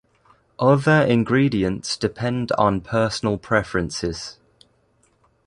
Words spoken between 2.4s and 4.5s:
on personal preferences.